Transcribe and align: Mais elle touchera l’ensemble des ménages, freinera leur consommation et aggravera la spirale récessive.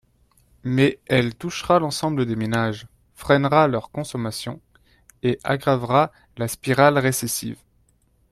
Mais 0.63 0.99
elle 1.05 1.35
touchera 1.35 1.77
l’ensemble 1.77 2.25
des 2.25 2.35
ménages, 2.35 2.87
freinera 3.13 3.67
leur 3.67 3.91
consommation 3.91 4.59
et 5.21 5.37
aggravera 5.43 6.11
la 6.37 6.47
spirale 6.47 6.97
récessive. 6.97 7.59